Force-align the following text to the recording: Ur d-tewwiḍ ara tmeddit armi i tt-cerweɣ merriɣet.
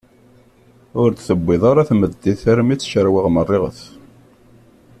Ur 1.01 1.09
d-tewwiḍ 1.11 1.63
ara 1.71 1.87
tmeddit 1.89 2.41
armi 2.51 2.71
i 2.73 2.75
tt-cerweɣ 2.77 3.25
merriɣet. 3.35 3.79